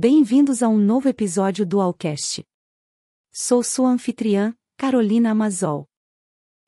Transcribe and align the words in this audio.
Bem-vindos 0.00 0.62
a 0.62 0.68
um 0.68 0.78
novo 0.78 1.08
episódio 1.08 1.66
do 1.66 1.80
Alcast. 1.80 2.44
Sou 3.32 3.64
sua 3.64 3.88
anfitriã, 3.88 4.54
Carolina 4.76 5.32
Amazol. 5.32 5.88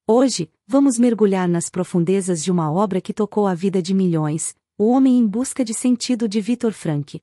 Hoje, 0.05 0.51
vamos 0.67 0.99
mergulhar 0.99 1.49
nas 1.49 1.71
profundezas 1.71 2.43
de 2.43 2.51
uma 2.51 2.73
obra 2.73 3.01
que 3.01 3.15
tocou 3.15 3.47
a 3.47 3.55
vida 3.55 3.81
de 3.81 3.95
milhões, 3.95 4.57
O 4.77 4.89
Homem 4.89 5.17
em 5.17 5.25
Busca 5.25 5.65
de 5.65 5.73
Sentido 5.73 6.29
de 6.29 6.41
Viktor 6.41 6.73
Frankl. 6.73 7.19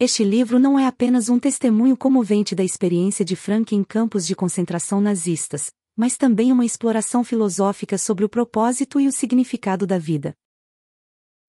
Este 0.00 0.24
livro 0.24 0.58
não 0.58 0.78
é 0.78 0.86
apenas 0.86 1.28
um 1.28 1.38
testemunho 1.38 1.94
comovente 1.94 2.54
da 2.54 2.64
experiência 2.64 3.22
de 3.22 3.36
Frank 3.36 3.74
em 3.74 3.84
campos 3.84 4.26
de 4.26 4.34
concentração 4.34 5.02
nazistas, 5.02 5.70
mas 5.94 6.16
também 6.16 6.50
uma 6.50 6.64
exploração 6.64 7.22
filosófica 7.22 7.98
sobre 7.98 8.24
o 8.24 8.28
propósito 8.28 8.98
e 8.98 9.06
o 9.06 9.12
significado 9.12 9.86
da 9.86 9.98
vida. 9.98 10.34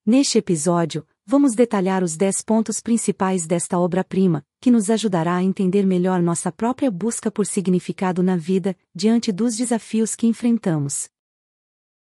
Neste 0.06 0.38
episódio, 0.38 1.08
vamos 1.30 1.54
detalhar 1.54 2.04
os 2.04 2.18
10 2.18 2.41
pontos 2.41 2.82
principais 2.82 3.46
desta 3.46 3.78
obra-prima, 3.78 4.43
que 4.59 4.71
nos 4.71 4.89
ajudará 4.89 5.36
a 5.36 5.43
entender 5.43 5.86
melhor 5.86 6.24
nossa 6.24 6.52
própria 6.52 6.89
busca 6.89 7.29
por 7.29 7.46
significado 7.46 8.24
na 8.24 8.36
vida, 8.36 8.75
diante 8.96 9.32
dos 9.32 9.55
desafios 9.55 10.15
que 10.15 10.25
enfrentamos. 10.25 11.07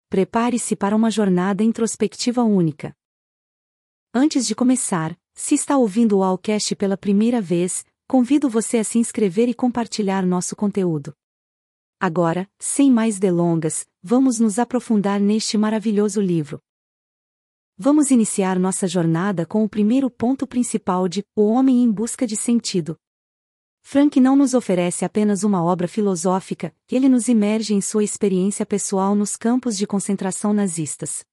Prepare-se 0.08 0.74
para 0.74 0.96
uma 0.96 1.10
jornada 1.10 1.62
introspectiva 1.62 2.42
única. 2.42 2.96
Antes 4.14 4.46
de 4.46 4.54
começar, 4.54 5.14
se 5.34 5.56
está 5.56 5.76
ouvindo 5.76 6.16
o 6.16 6.24
Alcast 6.24 6.74
pela 6.74 6.96
primeira 6.96 7.38
vez, 7.38 7.84
convido 8.08 8.48
você 8.48 8.78
a 8.78 8.84
se 8.84 8.98
inscrever 8.98 9.46
e 9.46 9.52
compartilhar 9.52 10.24
nosso 10.24 10.56
conteúdo. 10.56 11.12
Agora, 12.00 12.48
sem 12.58 12.90
mais 12.90 13.18
delongas, 13.18 13.86
vamos 14.02 14.40
nos 14.40 14.58
aprofundar 14.58 15.20
neste 15.20 15.58
maravilhoso 15.58 16.18
livro. 16.18 16.62
Vamos 17.78 18.10
iniciar 18.10 18.58
nossa 18.58 18.86
jornada 18.86 19.46
com 19.46 19.64
o 19.64 19.68
primeiro 19.68 20.10
ponto 20.10 20.46
principal 20.46 21.08
de 21.08 21.24
O 21.34 21.46
Homem 21.48 21.82
em 21.82 21.90
Busca 21.90 22.26
de 22.26 22.36
Sentido. 22.36 22.98
Frank 23.80 24.20
não 24.20 24.36
nos 24.36 24.52
oferece 24.52 25.04
apenas 25.04 25.42
uma 25.42 25.64
obra 25.64 25.88
filosófica, 25.88 26.74
ele 26.88 27.08
nos 27.08 27.28
imerge 27.28 27.74
em 27.74 27.80
sua 27.80 28.04
experiência 28.04 28.66
pessoal 28.66 29.14
nos 29.14 29.36
campos 29.36 29.76
de 29.76 29.86
concentração 29.86 30.52
nazistas. 30.52 31.24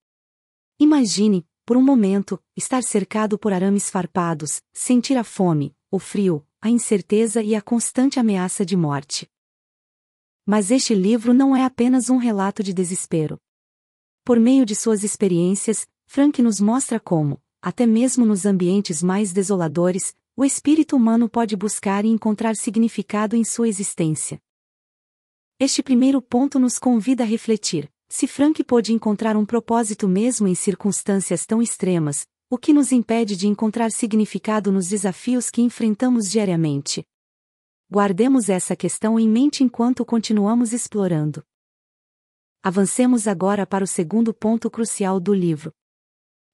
Imagine, 0.79 1.45
por 1.65 1.75
um 1.75 1.83
momento, 1.83 2.41
estar 2.55 2.83
cercado 2.83 3.37
por 3.37 3.51
arames 3.51 3.89
farpados, 3.89 4.61
sentir 4.73 5.17
a 5.17 5.25
fome, 5.25 5.75
o 5.91 5.99
frio, 5.99 6.43
a 6.61 6.69
incerteza 6.69 7.43
e 7.43 7.53
a 7.53 7.61
constante 7.61 8.17
ameaça 8.17 8.65
de 8.65 8.77
morte. 8.77 9.29
Mas 10.45 10.71
este 10.71 10.95
livro 10.95 11.33
não 11.33 11.55
é 11.55 11.63
apenas 11.63 12.09
um 12.09 12.17
relato 12.17 12.63
de 12.63 12.73
desespero. 12.73 13.37
Por 14.23 14.39
meio 14.39 14.65
de 14.65 14.75
suas 14.75 15.03
experiências, 15.03 15.85
Frank 16.11 16.41
nos 16.41 16.59
mostra 16.59 16.99
como, 16.99 17.39
até 17.61 17.85
mesmo 17.85 18.25
nos 18.25 18.43
ambientes 18.43 19.03
mais 19.03 19.31
desoladores, 19.31 20.15
o 20.35 20.43
espírito 20.43 20.95
humano 20.95 21.29
pode 21.29 21.55
buscar 21.55 22.03
e 22.03 22.07
encontrar 22.07 22.55
significado 22.55 23.35
em 23.35 23.43
sua 23.43 23.69
existência. 23.69 24.41
Este 25.59 25.83
primeiro 25.83 26.19
ponto 26.19 26.57
nos 26.57 26.79
convida 26.79 27.21
a 27.21 27.27
refletir: 27.27 27.87
se 28.07 28.25
Frank 28.25 28.63
pôde 28.63 28.91
encontrar 28.91 29.37
um 29.37 29.45
propósito 29.45 30.07
mesmo 30.07 30.47
em 30.47 30.55
circunstâncias 30.55 31.45
tão 31.45 31.61
extremas, 31.61 32.25
o 32.49 32.57
que 32.57 32.73
nos 32.73 32.91
impede 32.91 33.37
de 33.37 33.47
encontrar 33.47 33.91
significado 33.91 34.71
nos 34.71 34.87
desafios 34.87 35.51
que 35.51 35.61
enfrentamos 35.61 36.27
diariamente? 36.27 37.05
Guardemos 37.87 38.49
essa 38.49 38.75
questão 38.75 39.19
em 39.19 39.29
mente 39.29 39.63
enquanto 39.63 40.03
continuamos 40.03 40.73
explorando. 40.73 41.43
Avancemos 42.63 43.27
agora 43.27 43.67
para 43.67 43.83
o 43.83 43.87
segundo 43.87 44.33
ponto 44.33 44.71
crucial 44.71 45.19
do 45.19 45.35
livro. 45.35 45.71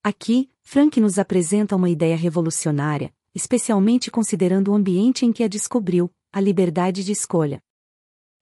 Aqui, 0.05 0.51
Frank 0.61 1.01
nos 1.01 1.17
apresenta 1.17 1.75
uma 1.75 1.89
ideia 1.89 2.15
revolucionária, 2.15 3.11
especialmente 3.33 4.11
considerando 4.11 4.69
o 4.69 4.75
ambiente 4.75 5.25
em 5.25 5.33
que 5.33 5.43
a 5.43 5.47
descobriu, 5.47 6.11
a 6.31 6.39
liberdade 6.39 7.03
de 7.03 7.11
escolha. 7.11 7.59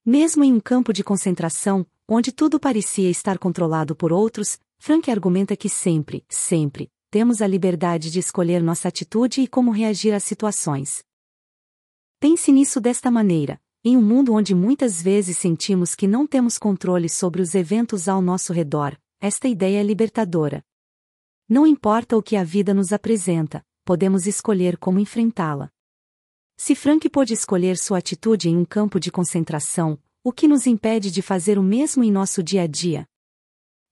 Mesmo 0.05 0.43
em 0.43 0.51
um 0.51 0.59
campo 0.59 0.91
de 0.91 1.05
concentração, 1.05 1.87
onde 2.05 2.33
tudo 2.33 2.59
parecia 2.59 3.09
estar 3.09 3.39
controlado 3.39 3.95
por 3.95 4.11
outros, 4.11 4.59
Frank 4.77 5.09
argumenta 5.09 5.55
que 5.55 5.69
sempre, 5.69 6.25
sempre, 6.27 6.91
temos 7.09 7.41
a 7.41 7.47
liberdade 7.47 8.11
de 8.11 8.19
escolher 8.19 8.61
nossa 8.61 8.89
atitude 8.89 9.39
e 9.39 9.47
como 9.47 9.71
reagir 9.71 10.13
às 10.13 10.25
situações. 10.25 11.01
Pense 12.19 12.51
nisso 12.51 12.81
desta 12.81 13.09
maneira: 13.09 13.57
em 13.85 13.95
um 13.95 14.01
mundo 14.01 14.33
onde 14.33 14.53
muitas 14.53 15.01
vezes 15.01 15.37
sentimos 15.37 15.95
que 15.95 16.07
não 16.07 16.27
temos 16.27 16.57
controle 16.57 17.07
sobre 17.07 17.41
os 17.41 17.55
eventos 17.55 18.09
ao 18.09 18.21
nosso 18.21 18.51
redor, 18.51 18.99
esta 19.21 19.47
ideia 19.47 19.79
é 19.79 19.83
libertadora. 19.83 20.61
Não 21.53 21.67
importa 21.67 22.17
o 22.17 22.23
que 22.23 22.35
a 22.35 22.43
vida 22.43 22.73
nos 22.73 22.91
apresenta, 22.91 23.63
podemos 23.85 24.25
escolher 24.25 24.75
como 24.75 24.99
enfrentá-la. 24.99 25.69
Se 26.57 26.73
Frank 26.73 27.07
pôde 27.07 27.31
escolher 27.31 27.77
sua 27.77 27.99
atitude 27.99 28.49
em 28.49 28.57
um 28.57 28.65
campo 28.65 28.99
de 28.99 29.11
concentração, 29.11 29.99
o 30.23 30.31
que 30.33 30.47
nos 30.47 30.65
impede 30.65 31.11
de 31.11 31.21
fazer 31.21 31.59
o 31.59 31.61
mesmo 31.61 32.03
em 32.03 32.11
nosso 32.11 32.41
dia 32.41 32.63
a 32.63 32.65
dia? 32.65 33.07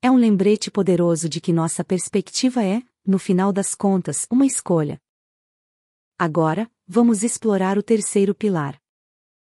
É 0.01 0.09
um 0.09 0.15
lembrete 0.15 0.71
poderoso 0.71 1.29
de 1.29 1.39
que 1.39 1.53
nossa 1.53 1.83
perspectiva 1.83 2.65
é, 2.65 2.81
no 3.05 3.19
final 3.19 3.53
das 3.53 3.75
contas, 3.75 4.25
uma 4.31 4.47
escolha. 4.47 4.99
Agora, 6.17 6.67
vamos 6.87 7.21
explorar 7.21 7.77
o 7.77 7.83
terceiro 7.83 8.33
pilar. 8.33 8.81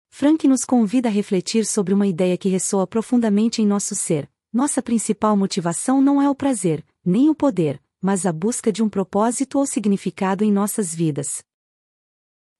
Frank 0.09 0.47
nos 0.47 0.63
convida 0.63 1.09
a 1.09 1.11
refletir 1.11 1.65
sobre 1.65 1.93
uma 1.93 2.07
ideia 2.07 2.37
que 2.37 2.47
ressoa 2.47 2.87
profundamente 2.87 3.61
em 3.61 3.67
nosso 3.67 3.95
ser. 3.95 4.31
Nossa 4.53 4.81
principal 4.81 5.35
motivação 5.35 6.01
não 6.01 6.21
é 6.21 6.29
o 6.29 6.33
prazer, 6.33 6.85
nem 7.03 7.29
o 7.29 7.35
poder, 7.35 7.81
mas 8.01 8.25
a 8.25 8.31
busca 8.31 8.71
de 8.71 8.83
um 8.83 8.89
propósito 8.89 9.57
ou 9.59 9.65
significado 9.65 10.43
em 10.43 10.51
nossas 10.51 10.93
vidas. 10.93 11.43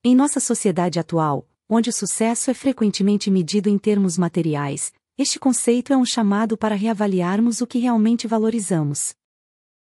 Em 0.03 0.15
nossa 0.15 0.39
sociedade 0.39 0.99
atual, 0.99 1.47
onde 1.69 1.89
o 1.89 1.93
sucesso 1.93 2.49
é 2.49 2.53
frequentemente 2.53 3.29
medido 3.29 3.69
em 3.69 3.77
termos 3.77 4.17
materiais, 4.17 4.93
este 5.17 5.39
conceito 5.39 5.91
é 5.91 5.97
um 5.97 6.05
chamado 6.05 6.57
para 6.57 6.75
reavaliarmos 6.75 7.59
o 7.59 7.67
que 7.67 7.79
realmente 7.79 8.27
valorizamos. 8.27 9.15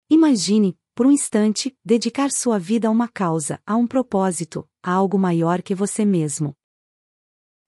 Imagine, 0.10 0.78
por 0.94 1.08
um 1.08 1.12
instante, 1.12 1.76
dedicar 1.84 2.32
sua 2.32 2.60
vida 2.60 2.88
a 2.88 2.92
uma 2.92 3.08
causa, 3.08 3.60
a 3.66 3.76
um 3.76 3.88
propósito, 3.88 4.70
a 4.84 4.92
algo 4.92 5.18
maior 5.18 5.62
que 5.62 5.74
você 5.74 6.06
mesmo. 6.06 6.56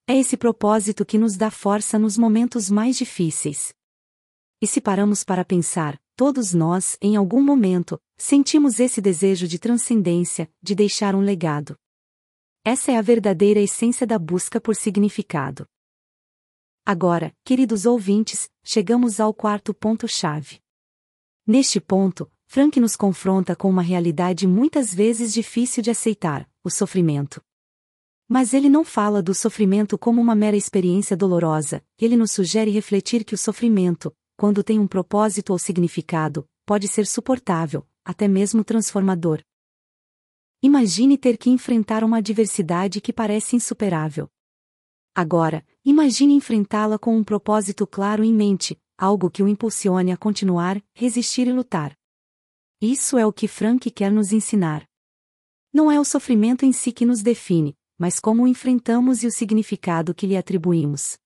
É 0.06 0.16
esse 0.16 0.36
propósito 0.36 1.04
que 1.04 1.18
nos 1.18 1.36
dá 1.36 1.50
força 1.50 1.98
nos 1.98 2.16
momentos 2.16 2.70
mais 2.70 2.96
difíceis. 2.96 3.74
E 4.62 4.66
se 4.66 4.80
paramos 4.80 5.22
para 5.22 5.44
pensar, 5.44 6.00
todos 6.18 6.52
nós, 6.52 6.98
em 7.00 7.14
algum 7.14 7.40
momento, 7.40 7.96
sentimos 8.16 8.80
esse 8.80 9.00
desejo 9.00 9.46
de 9.46 9.56
transcendência, 9.56 10.52
de 10.60 10.74
deixar 10.74 11.14
um 11.14 11.20
legado. 11.20 11.78
Essa 12.64 12.90
é 12.90 12.96
a 12.96 13.00
verdadeira 13.00 13.60
essência 13.60 14.04
da 14.04 14.18
busca 14.18 14.60
por 14.60 14.74
significado. 14.74 15.64
Agora, 16.84 17.32
queridos 17.44 17.86
ouvintes, 17.86 18.50
chegamos 18.64 19.20
ao 19.20 19.32
quarto 19.32 19.72
ponto-chave. 19.72 20.58
Neste 21.46 21.80
ponto, 21.80 22.28
Frank 22.48 22.80
nos 22.80 22.96
confronta 22.96 23.54
com 23.54 23.70
uma 23.70 23.82
realidade 23.82 24.44
muitas 24.44 24.92
vezes 24.92 25.32
difícil 25.32 25.84
de 25.84 25.90
aceitar: 25.92 26.50
o 26.64 26.68
sofrimento. 26.68 27.40
Mas 28.26 28.52
ele 28.52 28.68
não 28.68 28.84
fala 28.84 29.22
do 29.22 29.32
sofrimento 29.32 29.96
como 29.96 30.20
uma 30.20 30.34
mera 30.34 30.56
experiência 30.56 31.16
dolorosa, 31.16 31.80
ele 31.96 32.16
nos 32.16 32.32
sugere 32.32 32.72
refletir 32.72 33.22
que 33.22 33.36
o 33.36 33.38
sofrimento, 33.38 34.12
quando 34.38 34.62
tem 34.62 34.78
um 34.78 34.86
propósito 34.86 35.50
ou 35.50 35.58
significado, 35.58 36.48
pode 36.64 36.86
ser 36.86 37.08
suportável, 37.08 37.84
até 38.04 38.28
mesmo 38.28 38.62
transformador. 38.62 39.42
Imagine 40.62 41.18
ter 41.18 41.36
que 41.36 41.50
enfrentar 41.50 42.04
uma 42.04 42.18
adversidade 42.18 43.00
que 43.00 43.12
parece 43.12 43.56
insuperável. 43.56 44.30
Agora, 45.12 45.66
imagine 45.84 46.34
enfrentá-la 46.34 47.00
com 47.00 47.16
um 47.16 47.24
propósito 47.24 47.84
claro 47.84 48.22
em 48.22 48.32
mente, 48.32 48.80
algo 48.96 49.28
que 49.28 49.42
o 49.42 49.48
impulsione 49.48 50.12
a 50.12 50.16
continuar, 50.16 50.80
resistir 50.94 51.48
e 51.48 51.52
lutar. 51.52 51.98
Isso 52.80 53.18
é 53.18 53.26
o 53.26 53.32
que 53.32 53.48
Frank 53.48 53.90
quer 53.90 54.12
nos 54.12 54.32
ensinar. 54.32 54.88
Não 55.72 55.90
é 55.90 55.98
o 55.98 56.04
sofrimento 56.04 56.64
em 56.64 56.72
si 56.72 56.92
que 56.92 57.04
nos 57.04 57.22
define, 57.22 57.76
mas 57.98 58.20
como 58.20 58.44
o 58.44 58.46
enfrentamos 58.46 59.24
e 59.24 59.26
o 59.26 59.32
significado 59.32 60.14
que 60.14 60.28
lhe 60.28 60.36
atribuímos. 60.36 61.18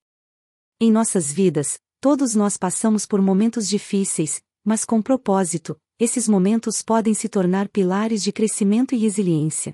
Em 0.81 0.91
nossas 0.91 1.31
vidas, 1.31 1.79
Todos 2.03 2.35
nós 2.35 2.57
passamos 2.57 3.07
por 3.07 3.23
momentos 3.23 3.69
difíceis, 3.69 4.43
mas 4.65 4.85
com 4.85 5.01
propósito, 5.01 5.81
esses 6.01 6.27
momentos 6.27 6.83
podem 6.83 7.15
se 7.15 7.29
tornar 7.29 7.69
pilares 7.69 8.25
de 8.25 8.33
crescimento 8.33 8.93
e 8.93 8.99
resiliência. 8.99 9.73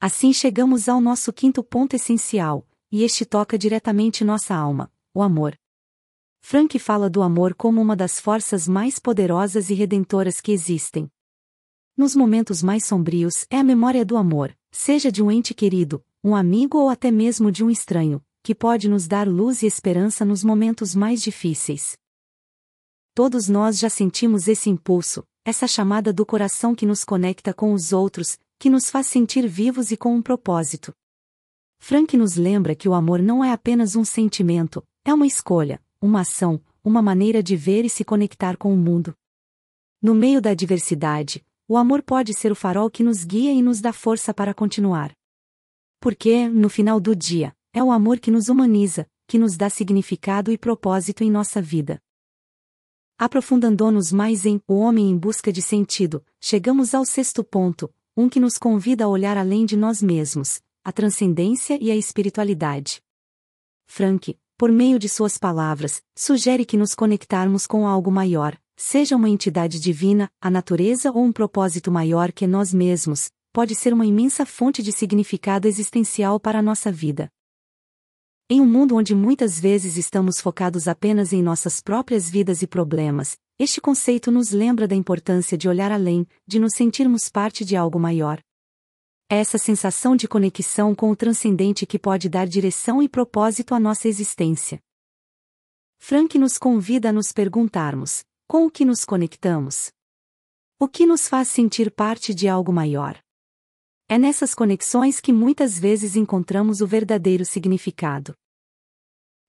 Assim 0.00 0.32
chegamos 0.32 0.88
ao 0.88 1.00
nosso 1.00 1.32
quinto 1.32 1.62
ponto 1.62 1.94
essencial, 1.94 2.66
e 2.90 3.04
este 3.04 3.24
toca 3.24 3.56
diretamente 3.56 4.24
nossa 4.24 4.52
alma: 4.52 4.92
o 5.14 5.22
amor. 5.22 5.56
Frank 6.40 6.76
fala 6.80 7.08
do 7.08 7.22
amor 7.22 7.54
como 7.54 7.80
uma 7.80 7.94
das 7.94 8.18
forças 8.18 8.66
mais 8.66 8.98
poderosas 8.98 9.70
e 9.70 9.74
redentoras 9.74 10.40
que 10.40 10.50
existem. 10.50 11.08
Nos 11.96 12.16
momentos 12.16 12.64
mais 12.64 12.84
sombrios 12.84 13.46
é 13.48 13.58
a 13.58 13.64
memória 13.64 14.04
do 14.04 14.16
amor, 14.16 14.58
seja 14.72 15.12
de 15.12 15.22
um 15.22 15.30
ente 15.30 15.54
querido, 15.54 16.04
um 16.24 16.34
amigo 16.34 16.78
ou 16.78 16.88
até 16.88 17.12
mesmo 17.12 17.52
de 17.52 17.62
um 17.62 17.70
estranho, 17.70 18.20
que 18.46 18.54
pode 18.54 18.88
nos 18.88 19.08
dar 19.08 19.26
luz 19.26 19.64
e 19.64 19.66
esperança 19.66 20.24
nos 20.24 20.44
momentos 20.44 20.94
mais 20.94 21.20
difíceis. 21.20 21.96
Todos 23.12 23.48
nós 23.48 23.76
já 23.76 23.90
sentimos 23.90 24.46
esse 24.46 24.70
impulso, 24.70 25.24
essa 25.44 25.66
chamada 25.66 26.12
do 26.12 26.24
coração 26.24 26.72
que 26.72 26.86
nos 26.86 27.02
conecta 27.02 27.52
com 27.52 27.72
os 27.72 27.92
outros, 27.92 28.38
que 28.56 28.70
nos 28.70 28.88
faz 28.88 29.08
sentir 29.08 29.48
vivos 29.48 29.90
e 29.90 29.96
com 29.96 30.14
um 30.14 30.22
propósito. 30.22 30.94
Frank 31.80 32.16
nos 32.16 32.36
lembra 32.36 32.76
que 32.76 32.88
o 32.88 32.94
amor 32.94 33.20
não 33.20 33.42
é 33.42 33.50
apenas 33.50 33.96
um 33.96 34.04
sentimento, 34.04 34.80
é 35.04 35.12
uma 35.12 35.26
escolha, 35.26 35.82
uma 36.00 36.20
ação, 36.20 36.62
uma 36.84 37.02
maneira 37.02 37.42
de 37.42 37.56
ver 37.56 37.84
e 37.84 37.90
se 37.90 38.04
conectar 38.04 38.56
com 38.56 38.72
o 38.72 38.76
mundo. 38.76 39.12
No 40.00 40.14
meio 40.14 40.40
da 40.40 40.50
adversidade, 40.50 41.44
o 41.66 41.76
amor 41.76 42.00
pode 42.00 42.32
ser 42.32 42.52
o 42.52 42.54
farol 42.54 42.88
que 42.88 43.02
nos 43.02 43.24
guia 43.24 43.50
e 43.50 43.60
nos 43.60 43.80
dá 43.80 43.92
força 43.92 44.32
para 44.32 44.54
continuar. 44.54 45.10
Porque, 45.98 46.48
no 46.48 46.68
final 46.68 47.00
do 47.00 47.16
dia, 47.16 47.52
é 47.76 47.84
o 47.84 47.92
amor 47.92 48.18
que 48.18 48.30
nos 48.30 48.48
humaniza, 48.48 49.06
que 49.28 49.38
nos 49.38 49.54
dá 49.54 49.68
significado 49.68 50.50
e 50.50 50.56
propósito 50.56 51.22
em 51.22 51.30
nossa 51.30 51.60
vida. 51.60 52.00
Aprofundando-nos 53.18 54.10
mais 54.10 54.46
em 54.46 54.62
O 54.66 54.78
Homem 54.78 55.10
em 55.10 55.18
Busca 55.18 55.52
de 55.52 55.60
Sentido, 55.60 56.24
chegamos 56.40 56.94
ao 56.94 57.04
sexto 57.04 57.44
ponto, 57.44 57.92
um 58.16 58.30
que 58.30 58.40
nos 58.40 58.56
convida 58.56 59.04
a 59.04 59.08
olhar 59.08 59.36
além 59.36 59.66
de 59.66 59.76
nós 59.76 60.00
mesmos, 60.00 60.58
a 60.82 60.90
transcendência 60.90 61.78
e 61.78 61.90
a 61.90 61.96
espiritualidade. 61.96 63.02
Frank, 63.84 64.38
por 64.56 64.72
meio 64.72 64.98
de 64.98 65.06
suas 65.06 65.36
palavras, 65.36 66.02
sugere 66.16 66.64
que 66.64 66.78
nos 66.78 66.94
conectarmos 66.94 67.66
com 67.66 67.86
algo 67.86 68.10
maior, 68.10 68.58
seja 68.74 69.16
uma 69.16 69.28
entidade 69.28 69.78
divina, 69.78 70.30
a 70.40 70.50
natureza 70.50 71.12
ou 71.12 71.22
um 71.22 71.30
propósito 71.30 71.92
maior 71.92 72.32
que 72.32 72.46
nós 72.46 72.72
mesmos, 72.72 73.30
pode 73.52 73.74
ser 73.74 73.92
uma 73.92 74.06
imensa 74.06 74.46
fonte 74.46 74.82
de 74.82 74.92
significado 74.92 75.68
existencial 75.68 76.40
para 76.40 76.60
a 76.60 76.62
nossa 76.62 76.90
vida. 76.90 77.30
Em 78.48 78.60
um 78.60 78.66
mundo 78.66 78.94
onde 78.94 79.12
muitas 79.12 79.58
vezes 79.58 79.96
estamos 79.96 80.40
focados 80.40 80.86
apenas 80.86 81.32
em 81.32 81.42
nossas 81.42 81.80
próprias 81.80 82.30
vidas 82.30 82.62
e 82.62 82.66
problemas, 82.68 83.36
este 83.58 83.80
conceito 83.80 84.30
nos 84.30 84.52
lembra 84.52 84.86
da 84.86 84.94
importância 84.94 85.58
de 85.58 85.68
olhar 85.68 85.90
além, 85.90 86.24
de 86.46 86.60
nos 86.60 86.74
sentirmos 86.74 87.28
parte 87.28 87.64
de 87.64 87.74
algo 87.74 87.98
maior. 87.98 88.40
É 89.28 89.38
essa 89.38 89.58
sensação 89.58 90.14
de 90.14 90.28
conexão 90.28 90.94
com 90.94 91.10
o 91.10 91.16
transcendente 91.16 91.84
que 91.84 91.98
pode 91.98 92.28
dar 92.28 92.46
direção 92.46 93.02
e 93.02 93.08
propósito 93.08 93.74
à 93.74 93.80
nossa 93.80 94.06
existência. 94.06 94.80
Frank 95.98 96.38
nos 96.38 96.56
convida 96.56 97.08
a 97.08 97.12
nos 97.12 97.32
perguntarmos: 97.32 98.24
com 98.46 98.64
o 98.64 98.70
que 98.70 98.84
nos 98.84 99.04
conectamos? 99.04 99.90
O 100.78 100.86
que 100.86 101.04
nos 101.04 101.26
faz 101.26 101.48
sentir 101.48 101.90
parte 101.90 102.32
de 102.32 102.46
algo 102.46 102.72
maior? 102.72 103.20
É 104.08 104.16
nessas 104.16 104.54
conexões 104.54 105.20
que 105.20 105.32
muitas 105.32 105.76
vezes 105.76 106.14
encontramos 106.14 106.80
o 106.80 106.86
verdadeiro 106.86 107.44
significado. 107.44 108.36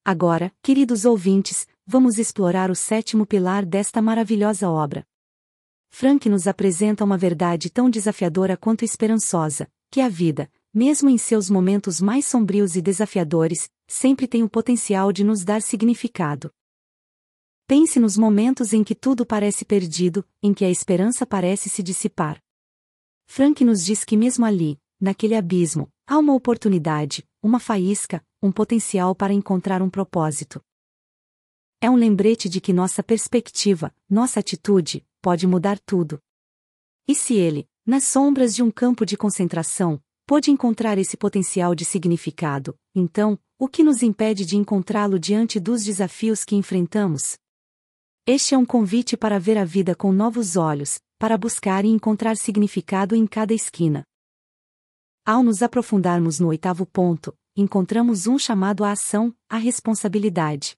Agora, 0.04 0.52
queridos 0.64 1.06
ouvintes, 1.06 1.68
vamos 1.86 2.18
explorar 2.18 2.72
o 2.72 2.76
sétimo 2.76 3.24
pilar 3.24 3.64
desta 3.64 4.02
maravilhosa 4.02 4.68
obra. 4.68 5.06
Frank 5.90 6.28
nos 6.28 6.48
apresenta 6.48 7.04
uma 7.04 7.20
verdade 7.20 7.70
tão 7.70 7.88
desafiadora 7.88 8.58
quanto 8.58 8.84
esperançosa, 8.84 9.70
que 9.92 10.02
a 10.02 10.10
vida, 10.10 10.52
mesmo 10.74 11.08
em 11.08 11.20
seus 11.20 11.52
momentos 11.52 12.02
mais 12.02 12.26
sombrios 12.26 12.76
e 12.76 12.82
desafiadores, 12.82 13.70
sempre 13.88 14.28
tem 14.28 14.42
o 14.42 14.50
potencial 14.50 15.12
de 15.12 15.24
nos 15.24 15.44
dar 15.44 15.62
significado. 15.62 16.52
Pense 17.68 18.00
nos 18.00 18.18
momentos 18.18 18.74
em 18.74 18.84
que 18.84 18.96
tudo 18.96 19.24
parece 19.24 19.64
perdido, 19.66 20.26
em 20.42 20.52
que 20.52 20.66
a 20.66 20.70
esperança 20.70 21.28
parece 21.28 21.70
se 21.70 21.84
dissipar. 21.84 22.42
Frank 23.28 23.64
nos 23.64 23.86
diz 23.86 24.04
que 24.04 24.18
mesmo 24.18 24.46
ali, 24.46 24.80
naquele 25.00 25.36
abismo, 25.36 25.92
há 26.08 26.18
uma 26.18 26.34
oportunidade, 26.34 27.28
uma 27.44 27.60
faísca, 27.60 28.26
um 28.42 28.52
potencial 28.52 29.14
para 29.14 29.34
encontrar 29.34 29.82
um 29.82 29.90
propósito. 29.90 30.62
É 31.80 31.90
um 31.90 31.96
lembrete 31.96 32.50
de 32.50 32.60
que 32.60 32.74
nossa 32.74 33.04
perspectiva, 33.04 33.94
nossa 34.10 34.40
atitude, 34.40 35.06
pode 35.22 35.46
mudar 35.46 35.78
tudo. 35.80 36.20
E 37.08 37.14
se 37.14 37.36
ele, 37.36 37.70
nas 37.86 38.06
sombras 38.06 38.56
de 38.56 38.64
um 38.64 38.72
campo 38.72 39.06
de 39.06 39.16
concentração, 39.16 40.02
pôde 40.26 40.50
encontrar 40.50 40.98
esse 40.98 41.16
potencial 41.16 41.76
de 41.76 41.86
significado, 41.86 42.76
então, 42.96 43.38
o 43.60 43.68
que 43.68 43.84
nos 43.84 44.02
impede 44.02 44.46
de 44.46 44.58
encontrá-lo 44.58 45.20
diante 45.20 45.60
dos 45.60 45.84
desafios 45.84 46.44
que 46.44 46.56
enfrentamos? 46.56 47.38
Este 48.26 48.56
é 48.56 48.58
um 48.58 48.66
convite 48.66 49.16
para 49.16 49.40
ver 49.40 49.58
a 49.58 49.64
vida 49.64 49.96
com 49.96 50.12
novos 50.12 50.58
olhos, 50.58 51.00
para 51.18 51.38
buscar 51.38 51.84
e 51.84 51.88
encontrar 51.88 52.38
significado 52.38 53.16
em 53.16 53.26
cada 53.26 53.54
esquina. 53.54 54.04
Ao 55.26 55.44
nos 55.44 55.62
aprofundarmos 55.62 56.40
no 56.40 56.48
oitavo 56.48 56.86
ponto, 56.86 57.36
encontramos 57.56 58.28
um 58.28 58.38
chamado 58.38 58.84
à 58.84 58.92
ação, 58.92 59.36
à 59.50 59.58
responsabilidade. 59.58 60.76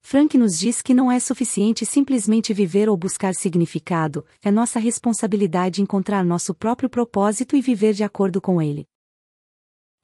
Frank 0.00 0.38
nos 0.38 0.58
diz 0.58 0.80
que 0.80 0.94
não 0.94 1.10
é 1.10 1.18
suficiente 1.18 1.84
simplesmente 1.84 2.54
viver 2.54 2.88
ou 2.88 2.96
buscar 2.96 3.34
significado, 3.34 4.24
é 4.40 4.50
nossa 4.50 4.78
responsabilidade 4.78 5.82
encontrar 5.82 6.24
nosso 6.24 6.54
próprio 6.54 6.88
propósito 6.88 7.56
e 7.56 7.60
viver 7.60 7.92
de 7.92 8.04
acordo 8.04 8.40
com 8.40 8.62
ele. 8.62 8.86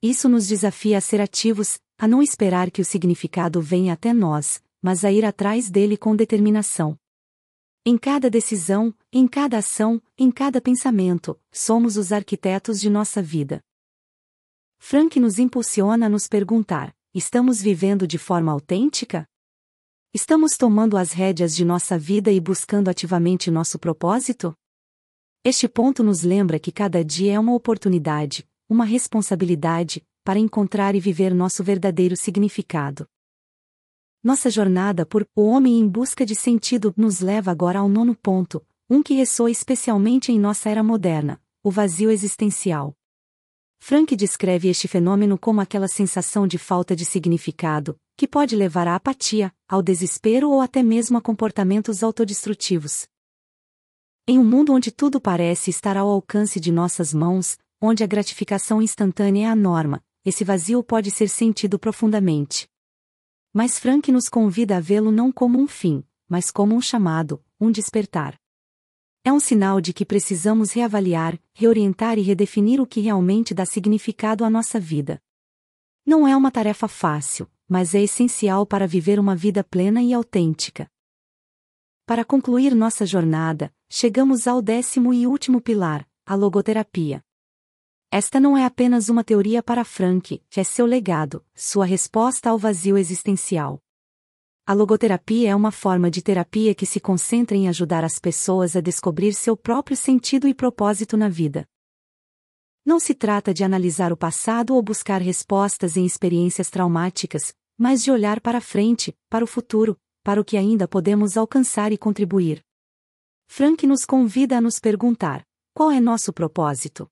Isso 0.01 0.29
nos 0.29 0.47
desafia 0.47 0.97
a 0.97 1.01
ser 1.01 1.21
ativos, 1.21 1.79
a 1.97 2.07
não 2.07 2.21
esperar 2.21 2.69
que 2.69 2.81
o 2.81 2.85
significado 2.85 3.61
venha 3.61 3.93
até 3.93 4.13
nós, 4.13 4.61
mas 4.81 5.03
a 5.03 5.11
ir 5.11 5.25
atrás 5.25 5.71
dele 5.71 5.97
com 5.97 6.15
determinação. 6.15 6.95
Em 7.87 7.99
cada 7.99 8.31
decisão, 8.31 8.91
em 9.13 9.27
cada 9.27 9.59
ação, 9.59 10.01
em 10.17 10.31
cada 10.31 10.59
pensamento, 10.59 11.39
somos 11.51 11.97
os 11.97 12.11
arquitetos 12.11 12.81
de 12.81 12.89
nossa 12.89 13.21
vida. 13.21 13.61
Frank 14.79 15.19
nos 15.19 15.37
impulsiona 15.37 16.07
a 16.07 16.09
nos 16.09 16.27
perguntar: 16.27 16.95
estamos 17.13 17.61
vivendo 17.61 18.07
de 18.07 18.17
forma 18.17 18.51
autêntica? 18.51 19.27
Estamos 20.11 20.57
tomando 20.57 20.97
as 20.97 21.11
rédeas 21.11 21.55
de 21.55 21.63
nossa 21.63 21.95
vida 21.95 22.31
e 22.31 22.39
buscando 22.39 22.89
ativamente 22.89 23.51
nosso 23.51 23.77
propósito? 23.77 24.51
Este 25.43 25.67
ponto 25.67 26.03
nos 26.03 26.23
lembra 26.23 26.57
que 26.57 26.71
cada 26.71 27.05
dia 27.05 27.33
é 27.33 27.39
uma 27.39 27.53
oportunidade, 27.53 28.47
uma 28.67 28.83
responsabilidade, 28.83 30.03
para 30.23 30.39
encontrar 30.39 30.95
e 30.95 30.99
viver 30.99 31.35
nosso 31.35 31.63
verdadeiro 31.63 32.17
significado. 32.17 33.07
Nossa 34.25 34.49
jornada 34.49 35.05
por 35.05 35.29
O 35.35 35.43
Homem 35.43 35.79
em 35.79 35.87
Busca 35.87 36.25
de 36.25 36.33
Sentido 36.33 36.91
nos 36.97 37.19
leva 37.19 37.51
agora 37.51 37.77
ao 37.77 37.87
nono 37.87 38.15
ponto, 38.15 38.65
um 38.89 39.03
que 39.03 39.13
ressoa 39.13 39.51
especialmente 39.51 40.31
em 40.31 40.39
nossa 40.39 40.67
era 40.67 40.81
moderna: 40.81 41.39
o 41.63 41.69
vazio 41.69 42.09
existencial. 42.09 42.97
Frank 43.77 44.15
descreve 44.15 44.67
este 44.67 44.87
fenômeno 44.87 45.37
como 45.37 45.61
aquela 45.61 45.87
sensação 45.87 46.47
de 46.47 46.57
falta 46.57 46.95
de 46.95 47.05
significado, 47.05 47.99
que 48.17 48.27
pode 48.27 48.55
levar 48.55 48.87
à 48.87 48.95
apatia, 48.95 49.53
ao 49.69 49.83
desespero 49.83 50.49
ou 50.49 50.59
até 50.59 50.81
mesmo 50.81 51.19
a 51.19 51.21
comportamentos 51.21 52.01
autodestrutivos. 52.01 53.07
Em 54.27 54.39
um 54.39 54.43
mundo 54.43 54.73
onde 54.73 54.89
tudo 54.89 55.21
parece 55.21 55.69
estar 55.69 55.97
ao 55.97 56.09
alcance 56.09 56.59
de 56.59 56.71
nossas 56.71 57.13
mãos, 57.13 57.59
onde 57.79 58.03
a 58.03 58.07
gratificação 58.07 58.81
instantânea 58.81 59.45
é 59.45 59.49
a 59.51 59.55
norma, 59.55 60.03
esse 60.25 60.43
vazio 60.43 60.83
pode 60.83 61.11
ser 61.11 61.29
sentido 61.29 61.77
profundamente. 61.77 62.67
Mas 63.57 63.79
Frank 63.79 64.11
nos 64.11 64.27
convida 64.27 64.75
a 64.75 64.79
vê-lo 64.81 65.13
não 65.13 65.31
como 65.31 65.57
um 65.57 65.65
fim, 65.65 66.03
mas 66.27 66.51
como 66.51 66.75
um 66.75 66.81
chamado, 66.81 67.41
um 67.57 67.71
despertar. 67.71 68.37
É 69.23 69.31
um 69.31 69.39
sinal 69.39 69.79
de 69.79 69.93
que 69.93 70.05
precisamos 70.05 70.73
reavaliar, 70.73 71.39
reorientar 71.53 72.19
e 72.19 72.21
redefinir 72.21 72.81
o 72.81 72.85
que 72.85 72.99
realmente 72.99 73.53
dá 73.53 73.65
significado 73.65 74.43
à 74.43 74.49
nossa 74.49 74.77
vida. 74.77 75.23
Não 76.05 76.27
é 76.27 76.35
uma 76.35 76.51
tarefa 76.51 76.89
fácil, 76.89 77.49
mas 77.65 77.95
é 77.95 78.01
essencial 78.01 78.65
para 78.65 78.85
viver 78.85 79.21
uma 79.21 79.37
vida 79.37 79.63
plena 79.63 80.03
e 80.03 80.13
autêntica. 80.13 80.91
Para 82.05 82.25
concluir 82.25 82.75
nossa 82.75 83.05
jornada, 83.05 83.73
chegamos 83.89 84.49
ao 84.49 84.61
décimo 84.61 85.13
e 85.13 85.25
último 85.25 85.61
pilar, 85.61 86.05
a 86.25 86.35
logoterapia. 86.35 87.23
Esta 88.17 88.39
não 88.39 88.55
é 88.55 88.63
apenas 88.63 89.09
uma 89.09 89.25
teoria 89.25 89.61
para 89.61 89.83
Frank, 89.83 90.41
é 90.55 90.63
seu 90.63 90.85
legado, 90.85 91.45
sua 91.53 91.83
resposta 91.83 92.49
ao 92.49 92.57
vazio 92.57 92.97
existencial. 92.97 93.81
A 94.65 94.71
logoterapia 94.71 95.49
é 95.49 95.53
uma 95.53 95.69
forma 95.69 96.09
de 96.09 96.21
terapia 96.21 96.73
que 96.73 96.85
se 96.85 97.01
concentra 97.01 97.57
em 97.57 97.67
ajudar 97.67 98.05
as 98.05 98.17
pessoas 98.17 98.73
a 98.77 98.79
descobrir 98.79 99.33
seu 99.33 99.57
próprio 99.57 99.97
sentido 99.97 100.47
e 100.47 100.53
propósito 100.53 101.17
na 101.17 101.27
vida. 101.27 101.67
Não 102.85 103.01
se 103.01 103.13
trata 103.13 103.53
de 103.53 103.65
analisar 103.65 104.13
o 104.13 104.17
passado 104.17 104.75
ou 104.75 104.81
buscar 104.81 105.21
respostas 105.21 105.97
em 105.97 106.05
experiências 106.05 106.69
traumáticas, 106.69 107.53
mas 107.77 108.01
de 108.01 108.11
olhar 108.11 108.39
para 108.39 108.61
frente, 108.61 109.13
para 109.29 109.43
o 109.43 109.47
futuro, 109.47 109.99
para 110.23 110.39
o 110.39 110.45
que 110.45 110.55
ainda 110.55 110.87
podemos 110.87 111.35
alcançar 111.35 111.91
e 111.91 111.97
contribuir. 111.97 112.63
Frank 113.45 113.85
nos 113.85 114.05
convida 114.05 114.59
a 114.59 114.61
nos 114.61 114.79
perguntar: 114.79 115.45
qual 115.73 115.91
é 115.91 115.99
nosso 115.99 116.31
propósito? 116.31 117.09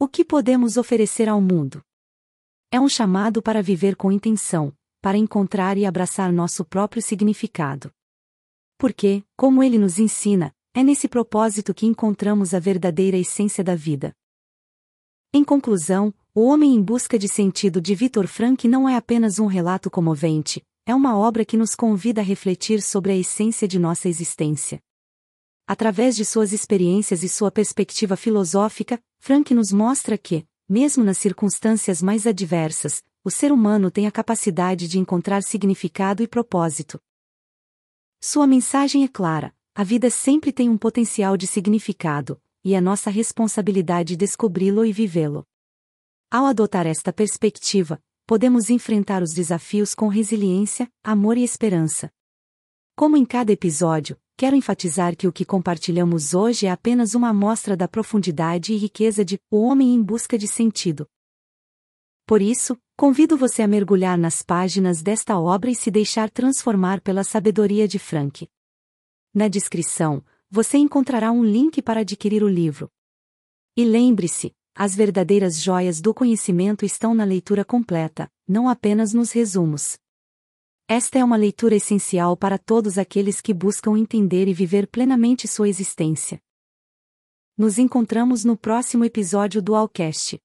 O 0.00 0.06
que 0.06 0.24
podemos 0.24 0.76
oferecer 0.76 1.28
ao 1.28 1.40
mundo? 1.40 1.82
É 2.70 2.78
um 2.78 2.88
chamado 2.88 3.42
para 3.42 3.60
viver 3.60 3.96
com 3.96 4.12
intenção, 4.12 4.72
para 5.02 5.18
encontrar 5.18 5.76
e 5.76 5.84
abraçar 5.84 6.32
nosso 6.32 6.64
próprio 6.64 7.02
significado. 7.02 7.90
Porque, 8.78 9.24
como 9.36 9.60
ele 9.60 9.76
nos 9.76 9.98
ensina, 9.98 10.54
é 10.72 10.84
nesse 10.84 11.08
propósito 11.08 11.74
que 11.74 11.84
encontramos 11.84 12.54
a 12.54 12.60
verdadeira 12.60 13.16
essência 13.16 13.64
da 13.64 13.74
vida. 13.74 14.14
Em 15.34 15.42
conclusão, 15.42 16.14
O 16.32 16.44
Homem 16.44 16.76
em 16.76 16.80
Busca 16.80 17.18
de 17.18 17.28
Sentido 17.28 17.80
de 17.80 17.92
Victor 17.96 18.28
Frank 18.28 18.68
não 18.68 18.88
é 18.88 18.94
apenas 18.94 19.40
um 19.40 19.46
relato 19.46 19.90
comovente, 19.90 20.64
é 20.86 20.94
uma 20.94 21.18
obra 21.18 21.44
que 21.44 21.56
nos 21.56 21.74
convida 21.74 22.20
a 22.20 22.24
refletir 22.24 22.80
sobre 22.82 23.10
a 23.10 23.16
essência 23.16 23.66
de 23.66 23.80
nossa 23.80 24.08
existência. 24.08 24.80
Através 25.66 26.14
de 26.14 26.24
suas 26.24 26.52
experiências 26.52 27.24
e 27.24 27.28
sua 27.28 27.50
perspectiva 27.50 28.16
filosófica, 28.16 29.02
Frank 29.18 29.54
nos 29.54 29.72
mostra 29.72 30.16
que, 30.16 30.46
mesmo 30.68 31.04
nas 31.04 31.18
circunstâncias 31.18 32.02
mais 32.02 32.26
adversas, 32.26 33.02
o 33.24 33.30
ser 33.30 33.52
humano 33.52 33.90
tem 33.90 34.06
a 34.06 34.12
capacidade 34.12 34.88
de 34.88 34.98
encontrar 34.98 35.42
significado 35.42 36.22
e 36.22 36.28
propósito. 36.28 37.00
Sua 38.20 38.46
mensagem 38.46 39.04
é 39.04 39.08
clara: 39.08 39.54
a 39.74 39.84
vida 39.84 40.10
sempre 40.10 40.52
tem 40.52 40.68
um 40.68 40.78
potencial 40.78 41.36
de 41.36 41.46
significado, 41.46 42.40
e 42.64 42.74
é 42.74 42.80
nossa 42.80 43.10
responsabilidade 43.10 44.16
descobri-lo 44.16 44.84
e 44.84 44.92
vivê-lo. 44.92 45.46
Ao 46.30 46.46
adotar 46.46 46.86
esta 46.86 47.12
perspectiva, 47.12 48.02
podemos 48.26 48.68
enfrentar 48.70 49.22
os 49.22 49.32
desafios 49.32 49.94
com 49.94 50.08
resiliência, 50.08 50.90
amor 51.02 51.38
e 51.38 51.42
esperança. 51.42 52.12
Como 52.94 53.16
em 53.16 53.24
cada 53.24 53.52
episódio, 53.52 54.18
quero 54.38 54.54
enfatizar 54.54 55.16
que 55.16 55.26
o 55.26 55.32
que 55.32 55.44
compartilhamos 55.44 56.32
hoje 56.32 56.66
é 56.66 56.70
apenas 56.70 57.16
uma 57.16 57.30
amostra 57.30 57.76
da 57.76 57.88
profundidade 57.88 58.72
e 58.72 58.76
riqueza 58.76 59.24
de 59.24 59.36
O 59.50 59.64
Homem 59.64 59.92
em 59.92 60.00
Busca 60.00 60.38
de 60.38 60.46
Sentido. 60.46 61.08
Por 62.24 62.40
isso, 62.40 62.78
convido 62.96 63.36
você 63.36 63.62
a 63.62 63.66
mergulhar 63.66 64.16
nas 64.16 64.40
páginas 64.40 65.02
desta 65.02 65.36
obra 65.36 65.72
e 65.72 65.74
se 65.74 65.90
deixar 65.90 66.30
transformar 66.30 67.00
pela 67.00 67.24
sabedoria 67.24 67.88
de 67.88 67.98
Frank. 67.98 68.48
Na 69.34 69.48
descrição, 69.48 70.24
você 70.48 70.78
encontrará 70.78 71.32
um 71.32 71.42
link 71.42 71.82
para 71.82 72.02
adquirir 72.02 72.44
o 72.44 72.48
livro. 72.48 72.88
E 73.76 73.84
lembre-se, 73.84 74.54
as 74.72 74.94
verdadeiras 74.94 75.60
joias 75.60 76.00
do 76.00 76.14
conhecimento 76.14 76.84
estão 76.84 77.12
na 77.12 77.24
leitura 77.24 77.64
completa, 77.64 78.30
não 78.46 78.68
apenas 78.68 79.12
nos 79.12 79.32
resumos. 79.32 79.98
Esta 80.90 81.18
é 81.18 81.24
uma 81.24 81.36
leitura 81.36 81.76
essencial 81.76 82.34
para 82.34 82.56
todos 82.56 82.96
aqueles 82.96 83.42
que 83.42 83.52
buscam 83.52 83.98
entender 83.98 84.48
e 84.48 84.54
viver 84.54 84.86
plenamente 84.86 85.46
sua 85.46 85.68
existência. 85.68 86.40
Nos 87.58 87.76
encontramos 87.76 88.42
no 88.42 88.56
próximo 88.56 89.04
episódio 89.04 89.60
do 89.60 89.74
Alcast. 89.74 90.40